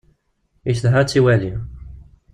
Icedha 0.71 0.97
ad 0.99 1.07
tt-iwali. 1.07 1.53